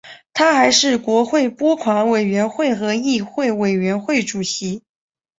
[0.33, 4.81] 他还是国会拨款委员会和议院委员会主席。